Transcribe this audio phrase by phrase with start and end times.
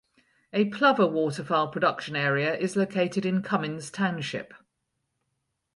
[0.51, 4.51] A plover waterfowl production area is located in Cummins Township.